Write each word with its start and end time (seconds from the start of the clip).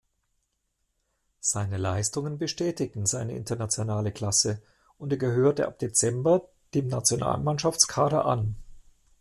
Seine 1.41 1.77
Leistungen 1.77 2.39
bestätigten 2.39 3.05
seine 3.05 3.33
internationale 3.33 4.11
Klasse 4.11 4.59
und 4.97 5.11
er 5.13 5.19
gehörte 5.19 5.67
ab 5.67 5.77
Dezember 5.77 6.49
dem 6.73 6.87
Nationalmannschaftskader 6.87 8.25
an. 8.25 8.55